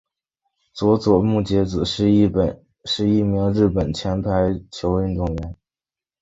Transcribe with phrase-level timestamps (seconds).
[0.73, 2.27] 佐佐木节子是一
[3.21, 5.55] 名日本前排球运动员。